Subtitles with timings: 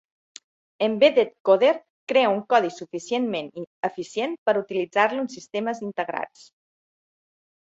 [0.85, 1.73] Embedded Coder
[2.11, 3.51] crea un codi suficientment
[3.91, 6.49] eficient com per utilitzar-lo en sistemes integrats.